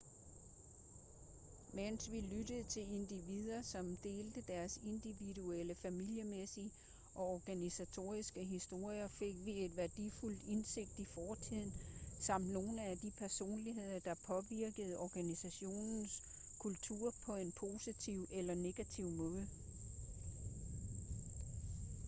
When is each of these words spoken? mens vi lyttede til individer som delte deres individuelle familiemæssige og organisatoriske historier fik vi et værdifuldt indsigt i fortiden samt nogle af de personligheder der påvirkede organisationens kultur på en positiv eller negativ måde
mens 1.73 2.11
vi 2.11 2.21
lyttede 2.21 2.63
til 2.63 2.81
individer 2.93 3.61
som 3.61 3.97
delte 4.03 4.43
deres 4.47 4.79
individuelle 4.83 5.75
familiemæssige 5.75 6.71
og 7.15 7.29
organisatoriske 7.33 8.43
historier 8.43 9.07
fik 9.07 9.35
vi 9.45 9.65
et 9.65 9.77
værdifuldt 9.77 10.41
indsigt 10.47 10.99
i 10.99 11.05
fortiden 11.05 11.73
samt 12.19 12.51
nogle 12.53 12.83
af 12.85 12.97
de 12.97 13.11
personligheder 13.19 13.99
der 13.99 14.13
påvirkede 14.27 14.99
organisationens 14.99 16.21
kultur 16.59 17.13
på 17.25 17.35
en 17.35 17.51
positiv 17.51 18.27
eller 18.31 18.55
negativ 18.55 19.09
måde 19.09 19.47